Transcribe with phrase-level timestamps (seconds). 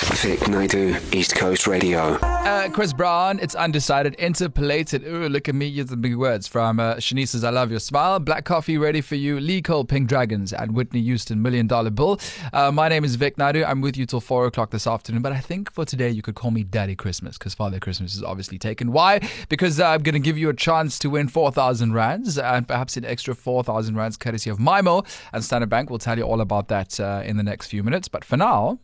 [0.00, 2.14] Vic Naidoo, East Coast Radio.
[2.22, 5.04] Uh, Chris Brown, it's undecided, interpolated.
[5.04, 8.18] Ooh, look at me, the big words from uh, Shanice says, I love your smile.
[8.18, 9.38] Black coffee ready for you.
[9.38, 12.18] Lee Cole, Pink Dragons, and Whitney Houston, Million Dollar Bill.
[12.52, 13.64] Uh, my name is Vic Naidoo.
[13.66, 15.22] I'm with you till four o'clock this afternoon.
[15.22, 18.22] But I think for today, you could call me Daddy Christmas because Father Christmas is
[18.22, 18.92] obviously taken.
[18.92, 19.20] Why?
[19.48, 22.96] Because uh, I'm going to give you a chance to win 4,000 rands and perhaps
[22.96, 25.90] an extra 4,000 rands courtesy of MIMO, and Standard Bank.
[25.90, 28.08] We'll tell you all about that uh, in the next few minutes.
[28.08, 28.78] But for now,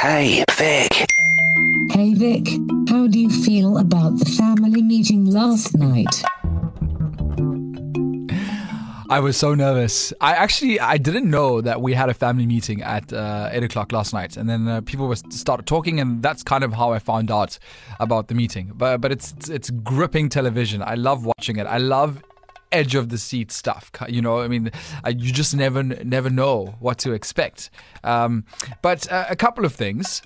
[0.00, 1.06] Hey, Vic.
[1.92, 2.48] Hey Vic,
[2.88, 6.22] how do you feel about the family meeting last night?
[9.10, 10.12] I was so nervous.
[10.20, 13.92] I actually I didn't know that we had a family meeting at uh, eight o'clock
[13.92, 16.98] last night, and then uh, people were started talking, and that's kind of how I
[16.98, 17.58] found out
[17.98, 18.72] about the meeting.
[18.74, 20.80] But but it's it's gripping television.
[20.80, 21.66] I love watching it.
[21.66, 22.22] I love
[22.72, 23.90] edge of the seat stuff.
[24.08, 24.70] You know, I mean,
[25.04, 27.70] uh, you just never never know what to expect.
[28.04, 28.44] Um,
[28.82, 30.22] but uh, a couple of things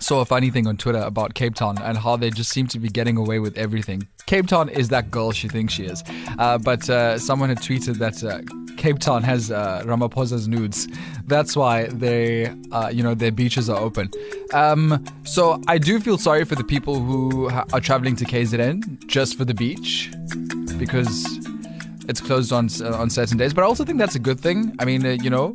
[0.00, 2.78] saw a funny thing on Twitter about Cape Town and how they just seem to
[2.78, 4.06] be getting away with everything.
[4.26, 6.02] Cape Town is that girl she thinks she is.
[6.38, 8.40] Uh, but uh, someone had tweeted that uh,
[8.76, 10.88] Cape Town has uh, Ramaphosa's nudes.
[11.26, 14.10] That's why they, uh, you know, their beaches are open.
[14.54, 19.36] Um, so I do feel sorry for the people who are traveling to KZN just
[19.36, 20.10] for the beach
[20.84, 21.38] because
[22.08, 23.52] it's closed on uh, on certain days.
[23.54, 24.58] But I also think that's a good thing.
[24.80, 25.52] I mean, uh, you know,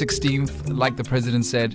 [0.00, 1.70] 16th, like the president said,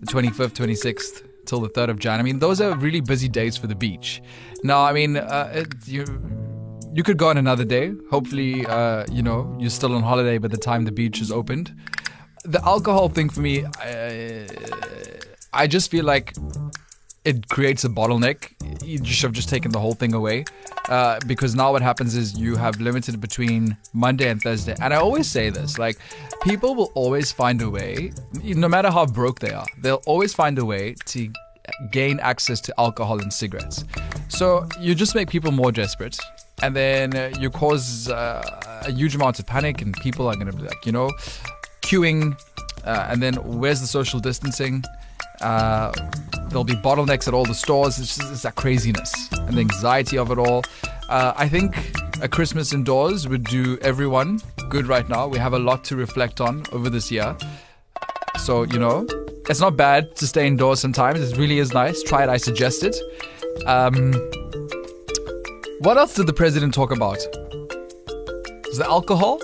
[0.00, 2.20] the 25th, 26th till the 3rd of Jan.
[2.20, 4.22] I mean, those are really busy days for the beach.
[4.64, 6.04] Now, I mean, uh, it, you
[6.96, 7.92] you could go on another day.
[8.14, 11.66] Hopefully, uh, you know, you're still on holiday by the time the beach is opened.
[12.44, 13.54] The alcohol thing for me,
[13.90, 14.46] I,
[15.62, 16.26] I just feel like
[17.24, 18.38] it creates a bottleneck.
[18.82, 20.44] You should have just taken the whole thing away.
[20.92, 24.74] Uh, because now what happens is you have limited between Monday and Thursday.
[24.78, 25.96] And I always say this like,
[26.42, 28.12] people will always find a way,
[28.42, 31.32] no matter how broke they are, they'll always find a way to
[31.92, 33.84] gain access to alcohol and cigarettes.
[34.28, 36.18] So you just make people more desperate.
[36.62, 40.56] And then you cause uh, a huge amount of panic, and people are going to
[40.56, 41.10] be like, you know,
[41.80, 42.38] queuing.
[42.84, 44.84] Uh, and then where's the social distancing?
[45.42, 45.92] Uh,
[46.48, 47.98] there'll be bottlenecks at all the stores.
[47.98, 50.62] It's just it's that craziness and the anxiety of it all.
[51.08, 51.92] Uh, I think
[52.22, 55.26] a Christmas indoors would do everyone good right now.
[55.26, 57.36] We have a lot to reflect on over this year.
[58.38, 59.06] So, you know,
[59.48, 61.20] it's not bad to stay indoors sometimes.
[61.20, 62.02] It really is nice.
[62.02, 62.96] Try it, I suggest it.
[63.66, 64.12] Um,
[65.80, 67.18] what else did the president talk about?
[68.68, 69.40] Was the alcohol?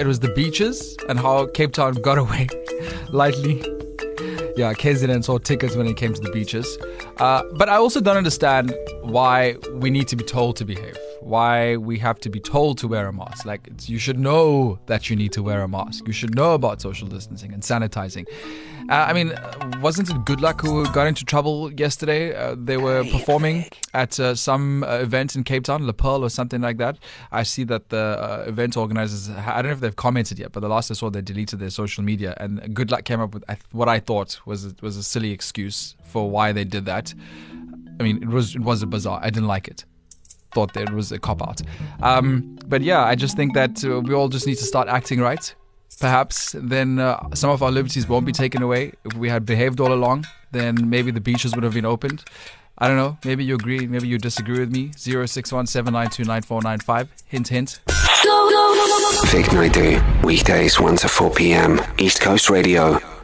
[0.00, 2.48] It was the beaches and how Cape Town got away
[3.10, 3.62] lightly
[4.56, 6.78] yeah, KZN saw tickets when it came to the beaches.
[7.18, 10.96] Uh, but I also don't understand why we need to be told to behave.
[11.20, 13.44] Why we have to be told to wear a mask.
[13.44, 16.06] Like, you should know that you need to wear a mask.
[16.06, 18.26] You should know about social distancing and sanitizing.
[18.88, 19.34] Uh, I mean,
[19.80, 22.34] wasn't it Good Luck who got into trouble yesterday?
[22.36, 26.28] Uh, they were performing at uh, some uh, event in Cape Town, La Pearl or
[26.28, 26.96] something like that.
[27.32, 30.60] I see that the uh, event organizers, I don't know if they've commented yet, but
[30.60, 32.34] the last I saw, they deleted their social media.
[32.36, 36.30] And Good Luck came up with what I thought was was a silly excuse for
[36.30, 37.12] why they did that.
[37.98, 39.20] I mean, it was it was a bizarre.
[39.20, 39.84] I didn't like it.
[40.56, 41.60] Thought that it was a cop out.
[42.02, 45.20] Um, but yeah, I just think that uh, we all just need to start acting
[45.20, 45.54] right.
[46.00, 48.92] Perhaps then uh, some of our liberties won't be taken away.
[49.04, 52.24] If we had behaved all along, then maybe the beaches would have been opened.
[52.78, 53.18] I don't know.
[53.22, 53.86] Maybe you agree.
[53.86, 54.92] Maybe you disagree with me.
[54.98, 57.12] Zero six one seven nine two nine four nine five.
[57.26, 57.80] Hint, hint.
[59.32, 61.80] Vic Naidoo, weekdays 1 to 4 p.m.
[61.98, 63.15] East Coast Radio.